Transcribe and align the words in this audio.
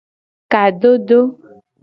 Kadodo. 0.51 1.19